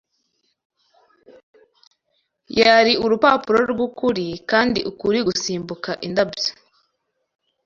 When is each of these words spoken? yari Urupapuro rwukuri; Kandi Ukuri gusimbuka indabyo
yari 2.59 2.93
Urupapuro 3.03 3.59
rwukuri; 3.71 4.27
Kandi 4.51 4.79
Ukuri 4.91 5.17
gusimbuka 5.27 5.89
indabyo 6.07 6.51